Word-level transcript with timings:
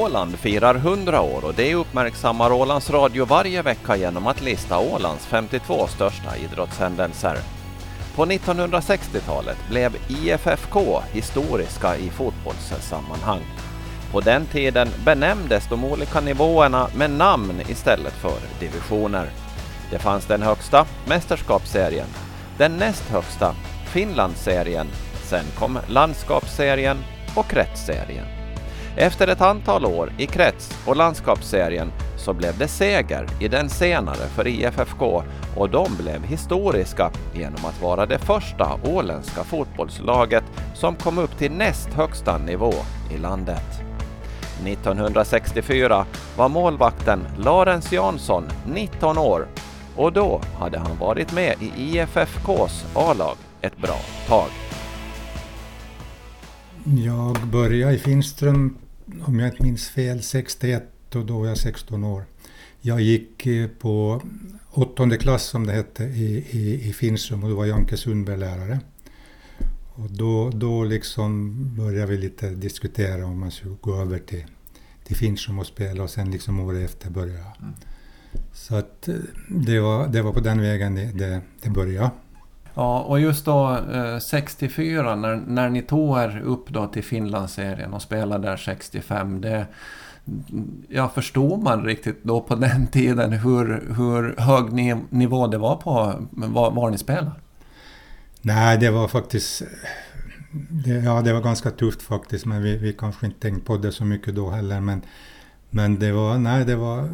Åland 0.00 0.38
firar 0.38 0.74
100 0.74 1.20
år 1.20 1.44
och 1.44 1.54
det 1.54 1.74
uppmärksammar 1.74 2.52
Ålands 2.52 2.90
Radio 2.90 3.24
varje 3.24 3.62
vecka 3.62 3.96
genom 3.96 4.26
att 4.26 4.42
lista 4.42 4.78
Ålands 4.78 5.26
52 5.26 5.86
största 5.86 6.36
idrottshändelser. 6.36 7.36
På 8.14 8.26
1960-talet 8.26 9.56
blev 9.70 9.96
IFFK 10.08 11.02
historiska 11.12 11.96
i 11.96 12.10
fotbollssammanhang. 12.10 13.40
På 14.12 14.20
den 14.20 14.46
tiden 14.46 14.88
benämndes 15.04 15.68
de 15.68 15.84
olika 15.84 16.20
nivåerna 16.20 16.88
med 16.96 17.10
namn 17.10 17.60
istället 17.68 18.12
för 18.12 18.38
divisioner. 18.60 19.30
Det 19.90 19.98
fanns 19.98 20.26
den 20.26 20.42
högsta, 20.42 20.86
Mästerskapsserien, 21.06 22.08
den 22.58 22.76
näst 22.76 23.10
högsta, 23.10 23.54
Finlandsserien, 23.86 24.86
sen 25.22 25.44
kom 25.58 25.78
Landskapsserien 25.88 26.98
och 27.34 27.46
Kretsserien. 27.46 28.41
Efter 28.96 29.28
ett 29.28 29.40
antal 29.40 29.86
år 29.86 30.12
i 30.18 30.26
krets 30.26 30.78
och 30.86 30.96
landskapsserien 30.96 31.92
så 32.16 32.32
blev 32.32 32.58
det 32.58 32.68
seger 32.68 33.26
i 33.40 33.48
den 33.48 33.68
senare 33.68 34.26
för 34.36 34.46
IFFK 34.46 35.22
och 35.56 35.70
de 35.70 35.96
blev 35.96 36.24
historiska 36.24 37.10
genom 37.34 37.64
att 37.64 37.82
vara 37.82 38.06
det 38.06 38.18
första 38.18 38.78
åländska 38.84 39.44
fotbollslaget 39.44 40.44
som 40.74 40.94
kom 40.94 41.18
upp 41.18 41.38
till 41.38 41.52
näst 41.52 41.88
högsta 41.88 42.38
nivå 42.38 42.72
i 43.14 43.18
landet. 43.18 43.82
1964 44.66 46.06
var 46.36 46.48
målvakten 46.48 47.26
Larens 47.38 47.92
Jansson 47.92 48.44
19 48.66 49.18
år 49.18 49.46
och 49.96 50.12
då 50.12 50.40
hade 50.58 50.78
han 50.78 50.98
varit 50.98 51.32
med 51.32 51.54
i 51.60 51.72
IFFKs 51.76 52.84
A-lag 52.94 53.36
ett 53.60 53.76
bra 53.76 53.98
tag. 54.28 54.61
Jag 56.84 57.46
började 57.52 57.94
i 57.94 57.98
Finström, 57.98 58.76
om 59.20 59.38
jag 59.38 59.48
inte 59.48 59.62
minns 59.62 59.88
fel, 59.88 60.22
61 60.22 61.14
och 61.14 61.26
då 61.26 61.38
var 61.38 61.46
jag 61.46 61.58
16 61.58 62.04
år. 62.04 62.24
Jag 62.80 63.00
gick 63.00 63.46
eh, 63.46 63.68
på 63.68 64.22
åttonde 64.70 65.16
klass 65.16 65.44
som 65.44 65.66
det 65.66 65.72
hette 65.72 66.04
i, 66.04 66.46
i, 66.50 66.88
i 66.88 66.92
Finström 66.92 67.42
och 67.42 67.50
då 67.50 67.56
var 67.56 67.66
Janke 67.66 67.96
Sundberg 67.96 68.38
lärare. 68.38 68.80
Och 69.94 70.10
då, 70.10 70.50
då 70.50 70.84
liksom 70.84 71.54
började 71.76 72.06
vi 72.06 72.18
lite 72.18 72.50
diskutera 72.50 73.26
om 73.26 73.40
man 73.40 73.50
skulle 73.50 73.76
gå 73.80 73.96
över 73.96 74.18
till, 74.18 74.44
till 75.04 75.16
Finström 75.16 75.58
och 75.58 75.66
spela 75.66 76.02
och 76.02 76.10
sen 76.10 76.30
liksom 76.30 76.60
året 76.60 76.84
efter 76.84 77.10
började 77.10 77.38
jag. 77.38 77.56
Mm. 77.60 77.74
Så 78.52 78.76
att 78.76 79.08
eh, 79.08 79.14
det 79.48 79.80
var, 79.80 80.08
det 80.08 80.22
var 80.22 80.32
på 80.32 80.40
den 80.40 80.60
vägen 80.60 80.94
det, 80.94 81.10
det, 81.14 81.40
det 81.62 81.70
började. 81.70 82.10
Ja, 82.74 83.00
och 83.00 83.20
just 83.20 83.44
då 83.44 83.78
eh, 83.92 84.18
64 84.18 85.16
när, 85.16 85.36
när 85.36 85.70
ni 85.70 85.82
tog 85.82 86.18
er 86.18 86.42
upp 86.44 86.68
då 86.68 86.86
till 86.86 87.04
Finlandsserien 87.04 87.94
och 87.94 88.02
spelade 88.02 88.48
där 88.48 88.56
65. 88.56 89.40
Det, 89.40 89.66
ja, 90.88 91.08
förstod 91.08 91.62
man 91.62 91.84
riktigt 91.84 92.24
då 92.24 92.40
på 92.40 92.54
den 92.54 92.86
tiden 92.92 93.32
hur, 93.32 93.94
hur 93.96 94.40
hög 94.40 94.72
nivå 95.10 95.46
det 95.46 95.58
var 95.58 95.76
på 95.76 96.14
var, 96.30 96.70
var 96.70 96.90
ni 96.90 96.98
spelade? 96.98 97.32
Nej, 98.42 98.78
det 98.78 98.90
var 98.90 99.08
faktiskt... 99.08 99.62
Det, 100.70 100.90
ja, 100.90 101.22
det 101.22 101.32
var 101.32 101.40
ganska 101.40 101.70
tufft 101.70 102.02
faktiskt, 102.02 102.46
men 102.46 102.62
vi, 102.62 102.76
vi 102.76 102.92
kanske 102.92 103.26
inte 103.26 103.40
tänkte 103.40 103.66
på 103.66 103.76
det 103.76 103.92
så 103.92 104.04
mycket 104.04 104.34
då 104.34 104.50
heller. 104.50 104.80
Men, 104.80 105.02
men 105.70 105.98
det 105.98 106.12
var, 106.12 106.38
nej, 106.38 106.64
det 106.64 106.76
var, 106.76 107.08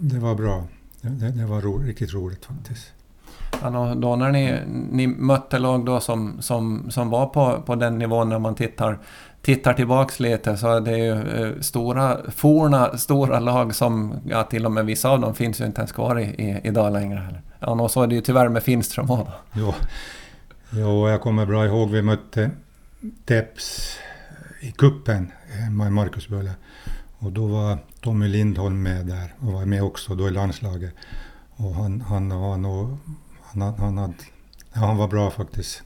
det 0.00 0.18
var 0.18 0.34
bra. 0.34 0.64
Det, 1.00 1.30
det 1.30 1.46
var 1.46 1.60
ro, 1.60 1.78
riktigt 1.78 2.14
roligt 2.14 2.44
faktiskt. 2.44 2.92
Ja, 3.72 3.94
då 3.94 4.16
när 4.16 4.30
ni, 4.30 4.60
ni 4.90 5.06
mötte 5.06 5.58
lag 5.58 5.84
då 5.84 6.00
som, 6.00 6.42
som, 6.42 6.90
som 6.90 7.10
var 7.10 7.26
på, 7.26 7.62
på 7.66 7.74
den 7.74 7.98
nivån 7.98 8.28
när 8.28 8.38
man 8.38 8.54
tittar, 8.54 8.98
tittar 9.42 9.74
tillbaks 9.74 10.20
lite 10.20 10.56
så 10.56 10.76
är 10.76 10.80
det 10.80 10.98
ju 10.98 11.12
eh, 11.12 11.60
stora, 11.60 12.18
forna, 12.30 12.98
stora 12.98 13.40
lag 13.40 13.74
som, 13.74 14.14
ja 14.26 14.42
till 14.42 14.66
och 14.66 14.72
med 14.72 14.86
vissa 14.86 15.10
av 15.10 15.20
dem 15.20 15.34
finns 15.34 15.60
ju 15.60 15.64
inte 15.64 15.80
ens 15.80 15.92
kvar 15.92 16.20
i, 16.20 16.24
i, 16.24 16.60
idag 16.64 16.92
längre 16.92 17.18
heller. 17.18 17.42
Ja, 17.60 17.70
och 17.70 17.90
så 17.90 18.02
är 18.02 18.06
det 18.06 18.14
ju 18.14 18.20
tyvärr 18.20 18.48
med 18.48 18.62
Finström 18.62 19.10
också. 19.10 19.32
Jo. 19.52 19.74
jo, 20.70 21.08
jag 21.08 21.20
kommer 21.20 21.46
bra 21.46 21.66
ihåg 21.66 21.90
vi 21.90 22.02
mötte 22.02 22.50
Teps 23.24 23.98
i 24.60 24.72
kuppen 24.72 25.32
eh, 25.52 25.64
hemma 25.64 25.86
i 25.86 25.90
Marcusböle. 25.90 26.50
Och 27.18 27.32
då 27.32 27.46
var 27.46 27.78
Tommy 28.00 28.28
Lindholm 28.28 28.82
med 28.82 29.06
där 29.06 29.34
och 29.38 29.52
var 29.52 29.64
med 29.64 29.82
också 29.82 30.14
då 30.14 30.28
i 30.28 30.30
landslaget. 30.30 30.94
Och 31.56 31.74
han, 31.74 32.00
han 32.00 32.40
var 32.40 32.56
nog 32.56 32.98
han, 33.54 33.74
han, 33.78 33.98
hade, 33.98 34.14
han 34.70 34.96
var 34.96 35.08
bra 35.08 35.30
faktiskt. 35.30 35.82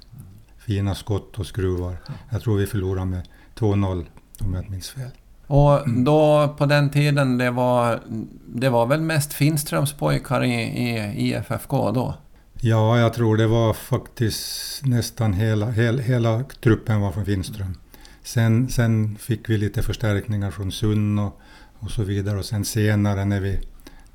Fina 0.58 0.94
skott 0.94 1.38
och 1.38 1.46
skruvar. 1.46 1.96
Jag 2.30 2.42
tror 2.42 2.56
vi 2.56 2.66
förlorade 2.66 3.06
med 3.06 3.28
2-0 3.58 4.06
om 4.40 4.54
jag 4.54 4.60
inte 4.60 4.70
minns 4.70 4.90
fel. 4.90 5.10
Och 5.46 5.90
då 6.04 6.54
på 6.58 6.66
den 6.66 6.90
tiden, 6.90 7.38
det 7.38 7.50
var, 7.50 8.00
det 8.46 8.68
var 8.68 8.86
väl 8.86 9.00
mest 9.00 9.32
Finströms 9.32 9.92
pojkar 9.92 10.44
i, 10.44 10.54
i 10.54 11.12
IFFK 11.28 11.90
då? 11.90 12.14
Ja, 12.60 12.98
jag 12.98 13.14
tror 13.14 13.36
det 13.36 13.46
var 13.46 13.72
faktiskt 13.72 14.84
nästan 14.84 15.32
hela, 15.32 15.70
hela, 15.70 16.02
hela 16.02 16.44
truppen 16.44 17.00
var 17.00 17.12
från 17.12 17.24
Finström. 17.24 17.74
Sen, 18.22 18.68
sen 18.68 19.16
fick 19.16 19.48
vi 19.48 19.58
lite 19.58 19.82
förstärkningar 19.82 20.50
från 20.50 20.72
Sunn 20.72 21.18
och, 21.18 21.40
och 21.78 21.90
så 21.90 22.02
vidare 22.02 22.38
och 22.38 22.44
sen 22.44 22.64
senare 22.64 23.24
när 23.24 23.40
vi, 23.40 23.58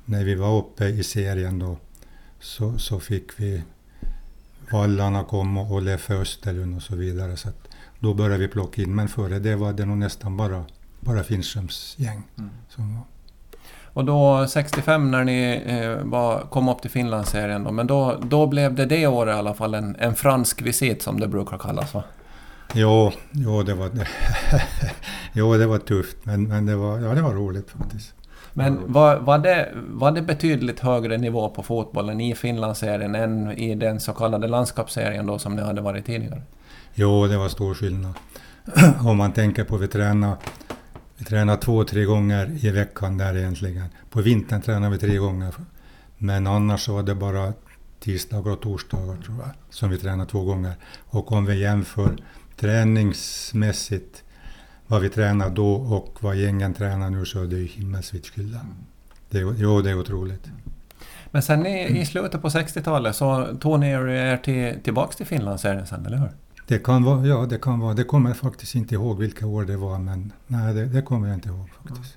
när 0.04 0.24
vi 0.24 0.34
var 0.34 0.58
uppe 0.58 0.84
i 0.84 1.02
serien 1.02 1.58
då 1.58 1.78
så, 2.44 2.78
så 2.78 3.00
fick 3.00 3.40
vi 3.40 3.62
Vallarna 4.72 5.24
kom 5.24 5.56
och, 5.56 5.72
och 5.72 5.82
Leffe 5.82 6.14
Österlund 6.14 6.76
och 6.76 6.82
så 6.82 6.96
vidare. 6.96 7.36
Så 7.36 7.48
då 7.98 8.14
började 8.14 8.38
vi 8.38 8.48
plocka 8.48 8.82
in, 8.82 8.94
men 8.94 9.08
före 9.08 9.38
det 9.38 9.56
var 9.56 9.72
det 9.72 9.84
nog 9.84 9.98
nästan 9.98 10.36
bara, 10.36 10.64
bara 11.00 11.22
Finströms 11.22 11.94
gäng. 11.98 12.22
Mm. 12.38 12.50
Som 12.68 12.94
var. 12.94 13.04
Och 13.82 14.04
då 14.04 14.46
65 14.48 15.10
när 15.10 15.24
ni 15.24 15.62
eh, 15.66 16.10
var, 16.10 16.40
kom 16.40 16.68
upp 16.68 16.82
till 16.82 16.90
Finlandsserien 16.90 17.64
då, 17.64 17.70
men 17.70 17.86
då, 17.86 18.20
då 18.22 18.46
blev 18.46 18.74
det 18.74 18.86
det 18.86 19.06
året 19.06 19.34
i 19.34 19.38
alla 19.38 19.54
fall 19.54 19.74
en, 19.74 19.96
en 19.96 20.14
fransk 20.14 20.62
visit 20.62 21.02
som 21.02 21.20
det 21.20 21.28
brukar 21.28 21.58
kallas 21.58 21.94
va? 21.94 22.04
Jo, 22.74 23.12
jo, 23.30 23.62
det, 23.62 23.74
var, 23.74 23.90
jo 25.32 25.54
det 25.56 25.66
var 25.66 25.78
tufft 25.78 26.16
men, 26.22 26.48
men 26.48 26.66
det, 26.66 26.76
var, 26.76 26.98
ja, 26.98 27.14
det 27.14 27.22
var 27.22 27.34
roligt 27.34 27.70
faktiskt. 27.70 28.14
Men 28.52 28.92
var, 28.92 29.16
var, 29.16 29.38
det, 29.38 29.72
var 29.74 30.12
det 30.12 30.22
betydligt 30.22 30.80
högre 30.80 31.18
nivå 31.18 31.48
på 31.48 31.62
fotbollen 31.62 32.20
i 32.20 32.34
Finlandsserien 32.34 33.14
än 33.14 33.52
i 33.52 33.74
den 33.74 34.00
så 34.00 34.12
kallade 34.12 34.48
landskapsserien 34.48 35.26
då 35.26 35.38
som 35.38 35.56
det 35.56 35.64
hade 35.64 35.80
varit 35.80 36.06
tidigare? 36.06 36.42
Jo, 36.94 37.26
det 37.26 37.36
var 37.36 37.48
stor 37.48 37.74
skillnad. 37.74 38.12
Om 39.00 39.16
man 39.16 39.32
tänker 39.32 39.64
på 39.64 39.74
att 39.74 39.80
vi 39.80 39.88
tränar, 39.88 40.36
vi 41.16 41.24
tränar 41.24 41.56
två, 41.56 41.84
tre 41.84 42.04
gånger 42.04 42.64
i 42.64 42.70
veckan 42.70 43.18
där 43.18 43.36
egentligen. 43.36 43.86
På 44.10 44.20
vintern 44.20 44.62
tränar 44.62 44.90
vi 44.90 44.98
tre 44.98 45.16
gånger. 45.16 45.54
Men 46.18 46.46
annars 46.46 46.84
så 46.84 46.94
var 46.94 47.02
det 47.02 47.14
bara 47.14 47.52
tisdagar 48.00 48.52
och 48.52 48.60
torsdagar 48.60 49.16
tror 49.16 49.36
jag, 49.38 49.50
som 49.70 49.90
vi 49.90 49.98
tränar 49.98 50.26
två 50.26 50.44
gånger. 50.44 50.72
Och 51.06 51.32
om 51.32 51.46
vi 51.46 51.60
jämför 51.60 52.16
träningsmässigt 52.56 54.23
vad 54.86 55.02
vi 55.02 55.08
tränar 55.08 55.50
då 55.50 55.72
och 55.72 56.18
vad 56.20 56.36
gängen 56.36 56.74
tränar 56.74 57.10
nu 57.10 57.24
så 57.24 57.42
är 57.42 57.46
det 57.46 57.56
ju 57.56 57.66
himmelsvitt 57.66 58.26
skillnad. 58.26 58.66
Det, 59.30 59.38
jo, 59.38 59.80
det 59.82 59.90
är 59.90 59.98
otroligt. 60.00 60.46
Men 61.30 61.42
sen 61.42 61.66
i, 61.66 62.00
i 62.00 62.06
slutet 62.06 62.42
på 62.42 62.48
60-talet 62.48 63.16
så 63.16 63.46
tog 63.60 63.80
ni 63.80 63.90
er 63.90 64.36
till, 64.36 64.82
tillbaks 64.82 65.16
till 65.16 65.26
Finlandsserien 65.26 65.86
sen, 65.86 66.06
eller 66.06 66.16
hur? 66.16 66.30
Det 66.66 66.78
kan 66.78 67.04
vara, 67.04 67.26
ja 67.26 67.46
det 67.46 67.58
kan 67.58 67.80
vara. 67.80 67.94
Det 67.94 68.04
kommer 68.04 68.30
jag 68.30 68.36
faktiskt 68.36 68.74
inte 68.74 68.94
ihåg 68.94 69.18
vilka 69.18 69.46
år 69.46 69.64
det 69.64 69.76
var, 69.76 69.98
men 69.98 70.32
nej, 70.46 70.74
det, 70.74 70.84
det 70.84 71.02
kommer 71.02 71.28
jag 71.28 71.36
inte 71.36 71.48
ihåg 71.48 71.70
faktiskt. 71.82 72.16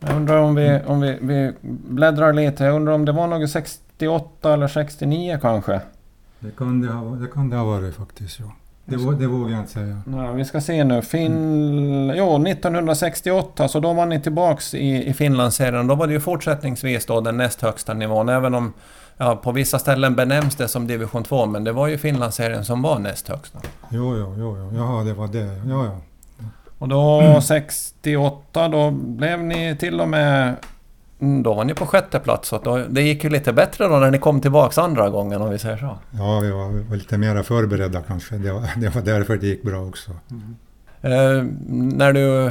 Jag 0.00 0.16
undrar 0.16 0.38
om 0.38 0.54
vi, 0.54 0.80
om 0.86 1.00
vi, 1.00 1.18
vi 1.20 1.52
bläddrar 1.88 2.32
lite. 2.32 2.64
Jag 2.64 2.76
undrar 2.76 2.92
om 2.92 3.04
det 3.04 3.12
var 3.12 3.26
något 3.26 3.50
68 3.50 4.54
eller 4.54 4.68
69 4.68 5.38
kanske? 5.42 5.80
Det 6.40 6.56
kan 6.56 6.80
det 6.80 6.92
ha, 6.92 7.16
det 7.16 7.26
kan 7.26 7.50
det 7.50 7.56
ha 7.56 7.64
varit 7.64 7.94
faktiskt, 7.94 8.40
ja. 8.40 8.52
Det, 8.88 8.96
det 8.96 9.26
vågar 9.26 9.50
jag 9.50 9.60
inte 9.60 9.72
säga. 9.72 10.02
Nej, 10.06 10.34
vi 10.34 10.44
ska 10.44 10.60
se 10.60 10.84
nu. 10.84 11.02
Fin... 11.02 12.12
Jo, 12.16 12.46
1968 12.46 13.68
så 13.68 13.80
då 13.80 13.92
var 13.92 14.06
ni 14.06 14.20
tillbaks 14.20 14.74
i, 14.74 15.08
i 15.08 15.14
Finlandsserien. 15.14 15.86
Då 15.86 15.94
var 15.94 16.06
det 16.06 16.12
ju 16.12 16.20
fortsättningsvis 16.20 17.06
då 17.06 17.20
den 17.20 17.36
näst 17.36 17.62
högsta 17.62 17.94
nivån. 17.94 18.28
Även 18.28 18.54
om 18.54 18.72
ja, 19.16 19.36
på 19.36 19.52
vissa 19.52 19.78
ställen 19.78 20.14
benämns 20.14 20.56
det 20.56 20.68
som 20.68 20.86
division 20.86 21.24
2. 21.24 21.46
Men 21.46 21.64
det 21.64 21.72
var 21.72 21.86
ju 21.86 21.98
Finlandsserien 21.98 22.64
som 22.64 22.82
var 22.82 22.98
näst 22.98 23.28
högsta. 23.28 23.58
Jo, 23.90 24.16
jo, 24.16 24.34
jo, 24.38 24.56
jo. 24.58 24.76
Jaha, 24.76 25.04
det 25.04 25.14
var 25.14 25.28
det. 25.28 25.60
Ja, 25.68 25.84
ja. 25.84 25.98
Och 26.78 26.88
då 26.88 27.40
68 27.40 28.68
då 28.68 28.90
blev 28.90 29.42
ni 29.42 29.76
till 29.76 30.00
och 30.00 30.08
med 30.08 30.46
Mm, 30.48 30.56
då 31.18 31.54
var 31.54 31.64
ni 31.64 31.74
på 31.74 31.86
sjätte 31.86 32.18
plats. 32.18 32.48
Så 32.48 32.58
då, 32.58 32.76
det 32.88 33.02
gick 33.02 33.24
ju 33.24 33.30
lite 33.30 33.52
bättre 33.52 33.88
då 33.88 33.96
när 33.98 34.10
ni 34.10 34.18
kom 34.18 34.40
tillbaks 34.40 34.78
andra 34.78 35.10
gången 35.10 35.42
om 35.42 35.50
vi 35.50 35.58
säger 35.58 35.76
så. 35.76 35.98
Ja, 36.10 36.40
vi 36.40 36.50
var, 36.50 36.96
lite 36.96 37.18
mer 37.18 37.42
förberedda 37.42 38.02
kanske. 38.02 38.34
Det 38.36 38.52
var, 38.52 38.62
det 38.76 38.94
var 38.94 39.02
därför 39.02 39.36
det 39.36 39.46
gick 39.46 39.62
bra 39.62 39.86
också. 39.86 40.10
Mm. 40.30 40.56
Eh, 41.00 41.44
när 41.96 42.12
du 42.12 42.50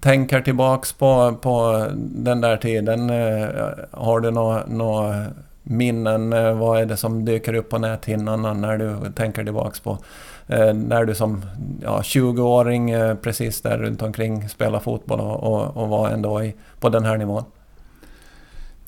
tänker 0.00 0.40
tillbaks 0.40 0.92
på, 0.92 1.38
på 1.42 1.86
den 1.96 2.40
där 2.40 2.56
tiden, 2.56 3.10
eh, 3.10 3.48
har 3.90 4.20
du 4.20 4.30
några 4.30 4.66
nå 4.66 5.24
minnen? 5.70 6.32
Eh, 6.32 6.58
vad 6.58 6.80
är 6.80 6.86
det 6.86 6.96
som 6.96 7.24
dyker 7.24 7.54
upp 7.54 7.68
på 7.68 7.78
näthinnan 7.78 8.60
när 8.60 8.78
du 8.78 9.12
tänker 9.12 9.44
tillbaks 9.44 9.80
på 9.80 9.98
eh, 10.46 10.74
när 10.74 11.04
du 11.04 11.14
som 11.14 11.44
ja, 11.82 12.00
20-åring 12.04 12.90
eh, 12.90 13.14
precis 13.14 13.60
där 13.60 13.78
runt 13.78 14.02
omkring 14.02 14.48
spelade 14.48 14.84
fotboll 14.84 15.20
och, 15.20 15.42
och, 15.42 15.76
och 15.76 15.88
var 15.88 16.10
ändå 16.10 16.44
i, 16.44 16.54
på 16.80 16.88
den 16.88 17.04
här 17.04 17.16
nivån? 17.16 17.44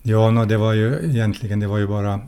Ja, 0.02 0.30
no, 0.30 0.44
det 0.44 0.56
var 0.56 0.72
ju 0.72 0.98
egentligen 1.02 1.60
det 1.60 1.66
var 1.66 1.78
ju 1.78 1.86
bara 1.86 2.20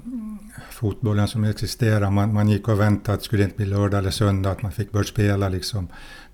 fotbollen 0.70 1.28
som 1.28 1.44
existerade. 1.44 2.10
Man, 2.10 2.34
man 2.34 2.48
gick 2.48 2.68
och 2.68 2.80
väntade 2.80 3.14
att 3.14 3.20
det 3.20 3.24
skulle 3.24 3.44
inte 3.44 3.56
bli 3.56 3.66
lördag 3.66 3.98
eller 3.98 4.10
söndag, 4.10 4.50
att 4.50 4.62
man 4.62 4.72
fick 4.72 4.92
börja 4.92 5.04
spela 5.04 5.48
liksom. 5.48 5.88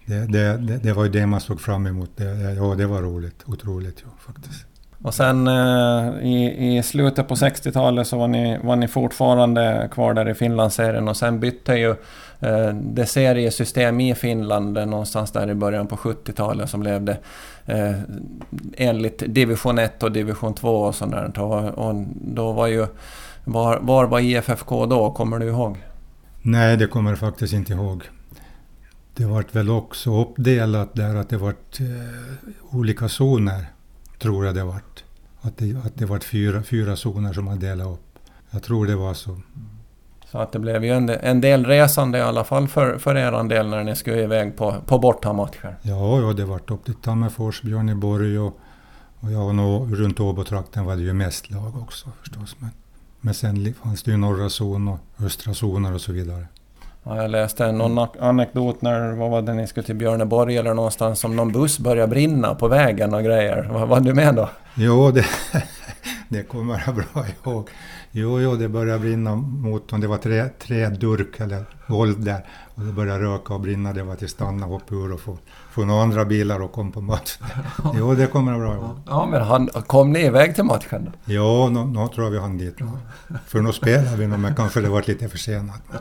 Det, 0.06 0.26
det, 0.26 0.56
det, 0.56 0.76
det 0.82 0.92
var 0.92 1.04
ju 1.04 1.10
det 1.10 1.26
man 1.26 1.40
såg 1.40 1.60
fram 1.60 1.86
emot. 1.86 2.10
Det, 2.16 2.54
ja, 2.56 2.74
det 2.74 2.86
var 2.86 3.02
roligt. 3.02 3.42
Otroligt, 3.46 4.02
ja, 4.04 4.10
faktiskt. 4.18 4.69
Och 5.02 5.14
sen 5.14 5.48
eh, 5.48 6.22
i, 6.22 6.76
i 6.76 6.82
slutet 6.82 7.28
på 7.28 7.34
60-talet 7.34 8.06
så 8.06 8.18
var 8.18 8.28
ni, 8.28 8.58
var 8.62 8.76
ni 8.76 8.88
fortfarande 8.88 9.88
kvar 9.92 10.14
där 10.14 10.28
i 10.28 10.34
Finlandsserien 10.34 11.08
och 11.08 11.16
sen 11.16 11.40
bytte 11.40 11.74
ju 11.74 11.90
eh, 12.40 12.68
det 12.74 13.06
seriesystem 13.06 14.00
i 14.00 14.14
Finland 14.14 14.72
någonstans 14.72 15.32
där 15.32 15.50
i 15.50 15.54
början 15.54 15.86
på 15.86 15.96
70-talet 15.96 16.70
som 16.70 16.82
levde 16.82 17.18
eh, 17.66 17.94
enligt 18.76 19.22
division 19.26 19.78
1 19.78 20.02
och 20.02 20.12
division 20.12 20.54
2 20.54 20.68
och 20.68 20.94
sånt 20.94 21.38
och, 21.38 21.64
och 21.64 21.94
då 22.14 22.52
var 22.52 22.66
ju... 22.66 22.86
Var, 23.44 23.78
var 23.78 24.06
var 24.06 24.20
IFFK 24.20 24.86
då? 24.86 25.10
Kommer 25.10 25.38
du 25.38 25.46
ihåg? 25.46 25.78
Nej, 26.42 26.76
det 26.76 26.86
kommer 26.86 27.10
jag 27.10 27.18
faktiskt 27.18 27.52
inte 27.52 27.72
ihåg. 27.72 28.02
Det 29.14 29.24
vart 29.24 29.54
väl 29.56 29.70
också 29.70 30.20
uppdelat 30.20 30.94
där 30.94 31.14
att 31.14 31.28
det 31.28 31.36
vart 31.36 31.80
eh, 31.80 32.76
olika 32.76 33.08
zoner 33.08 33.66
tror 34.20 34.46
jag 34.46 34.54
det 34.54 34.64
vart. 34.64 35.04
Att 35.40 35.56
det, 35.56 35.76
att 35.84 35.96
det 35.96 36.06
vart 36.06 36.24
fyra, 36.24 36.62
fyra 36.62 36.96
zoner 36.96 37.32
som 37.32 37.44
man 37.44 37.58
delade 37.58 37.90
upp. 37.90 38.18
Jag 38.50 38.62
tror 38.62 38.86
det 38.86 38.96
var 38.96 39.14
så. 39.14 39.40
Så 40.30 40.38
att 40.38 40.52
det 40.52 40.58
blev 40.58 40.84
ju 40.84 40.90
en, 40.90 41.08
en 41.08 41.40
del 41.40 41.66
resande 41.66 42.18
i 42.18 42.20
alla 42.20 42.44
fall 42.44 42.68
för, 42.68 42.98
för 42.98 43.16
er 43.16 43.48
del 43.48 43.68
när 43.68 43.84
ni 43.84 43.96
skulle 43.96 44.22
iväg 44.22 44.56
på, 44.56 44.74
på 44.86 44.98
bortamatcher. 44.98 45.76
Ja, 45.82 46.20
ja, 46.20 46.32
det 46.32 46.44
vart 46.44 46.70
upp 46.70 46.84
till 46.84 46.94
Tammerfors, 46.94 47.62
Björneborg 47.62 48.38
och, 48.38 48.58
och 49.20 49.32
ja, 49.32 49.40
och 49.40 49.90
runt 49.90 50.20
Åbotrakten 50.20 50.84
var 50.84 50.96
det 50.96 51.02
ju 51.02 51.12
mest 51.12 51.50
lag 51.50 51.76
också 51.82 52.08
förstås. 52.20 52.56
Men, 52.58 52.70
men 53.20 53.34
sen 53.34 53.74
fanns 53.74 54.02
det 54.02 54.10
ju 54.10 54.16
norra 54.16 54.48
zon 54.48 54.88
och 54.88 54.98
östra 55.18 55.54
zoner 55.54 55.94
och 55.94 56.00
så 56.00 56.12
vidare. 56.12 56.46
Ja, 57.04 57.16
jag 57.22 57.30
läste 57.30 57.72
någon 57.72 58.08
anekdot 58.20 58.82
när, 58.82 59.12
vad 59.12 59.30
var 59.30 59.42
det, 59.42 59.54
ni 59.54 59.66
skulle 59.66 59.86
till 59.86 59.94
Björneborg 59.94 60.56
eller 60.56 60.74
någonstans, 60.74 61.20
som 61.20 61.36
någon 61.36 61.52
buss 61.52 61.78
började 61.78 62.10
brinna 62.10 62.54
på 62.54 62.68
vägen 62.68 63.14
och 63.14 63.24
grejer. 63.24 63.62
Var, 63.72 63.86
var 63.86 64.00
du 64.00 64.14
med 64.14 64.34
då? 64.34 64.48
Jo, 64.74 65.10
det, 65.10 65.24
det 66.30 66.42
kommer 66.42 66.82
jag 66.86 66.94
bra 67.12 67.26
ihåg. 67.26 67.68
Jo, 68.10 68.40
jo, 68.40 68.56
det 68.56 68.68
började 68.68 68.98
brinna 68.98 69.34
motorn. 69.36 70.00
Det 70.00 70.06
var 70.06 70.16
tre, 70.18 70.48
tre 70.48 70.88
durk 70.88 71.40
eller 71.40 71.64
våld 71.86 72.24
där. 72.24 72.46
Och 72.74 72.82
det 72.82 72.92
började 72.92 73.24
röka 73.24 73.54
och 73.54 73.60
brinna. 73.60 73.92
Det 73.92 74.02
var 74.02 74.14
till 74.14 74.28
stanna, 74.28 74.66
hoppa 74.66 74.94
ur 74.94 75.12
och 75.12 75.20
få, 75.20 75.38
få 75.70 75.84
några 75.84 76.02
andra 76.02 76.24
bilar 76.24 76.62
och 76.62 76.72
kom 76.72 76.92
på 76.92 77.00
matchen. 77.00 77.46
Jo, 77.94 78.14
det 78.14 78.26
kommer 78.26 78.52
jag 78.52 78.60
bra 78.60 78.74
ihåg. 78.74 79.00
Ja, 79.06 79.26
men 79.30 79.42
han, 79.42 79.68
kom 79.86 80.12
ni 80.12 80.20
iväg 80.20 80.54
till 80.54 80.64
matchen 80.64 81.04
då? 81.04 81.12
Jo, 81.24 81.68
nu, 81.68 81.84
nu 81.84 82.08
tror 82.08 82.24
jag 82.26 82.30
vi 82.30 82.38
hann 82.38 82.58
dit. 82.58 82.76
För 83.46 83.60
nu 83.60 83.72
spelade 83.72 84.16
vi 84.16 84.26
nog, 84.26 84.38
men 84.38 84.54
kanske 84.54 84.80
det 84.80 84.88
var 84.88 85.02
lite 85.06 85.28
försenat. 85.28 85.82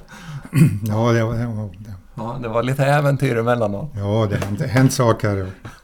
Ja, 0.87 1.11
det 1.11 1.23
var... 1.23 1.33
Det 1.33 1.45
var, 1.45 1.69
det. 1.77 1.93
Ja, 2.15 2.39
det 2.41 2.49
var 2.49 2.63
lite 2.63 2.85
äventyr 2.85 3.37
emellanåt. 3.37 3.91
Ja, 3.95 4.27
det 4.29 4.45
har 4.45 4.67
hänt 4.67 4.93
saker. 4.93 5.47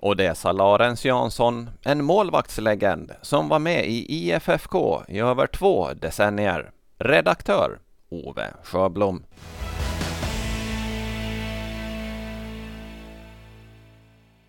Och 0.00 0.16
det 0.16 0.34
sa 0.34 0.52
Larens 0.52 1.04
Jansson, 1.04 1.70
en 1.82 2.04
målvaktslegend 2.04 3.12
som 3.22 3.48
var 3.48 3.58
med 3.58 3.86
i 3.86 4.06
IFFK 4.08 5.02
i 5.08 5.18
över 5.20 5.46
två 5.46 5.92
decennier. 5.94 6.70
Redaktör 6.98 7.78
Ove 8.10 8.54
Sjöblom. 8.62 9.22